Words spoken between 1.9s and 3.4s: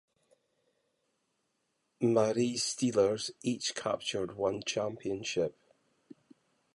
Marie Steelers